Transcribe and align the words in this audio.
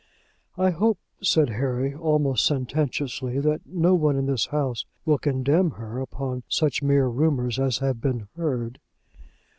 "I 0.57 0.71
hope," 0.71 0.97
said 1.21 1.49
Harry, 1.49 1.93
almost 1.93 2.43
sententiously, 2.47 3.37
"that 3.41 3.67
no 3.67 3.93
one 3.93 4.15
in 4.15 4.25
this 4.25 4.47
house 4.47 4.85
will 5.05 5.19
condemn 5.19 5.73
her 5.77 5.99
upon 5.99 6.41
such 6.49 6.81
mere 6.81 7.05
rumours 7.07 7.59
as 7.59 7.77
have 7.77 8.01
been 8.01 8.27
heard." 8.35 8.79